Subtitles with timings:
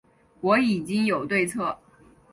[0.39, 1.77] 我已经有对策